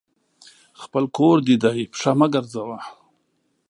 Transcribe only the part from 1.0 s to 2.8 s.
کور دي دی، پښه مه ګرځوه!